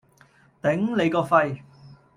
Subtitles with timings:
[0.63, 1.61] 頂你個肺！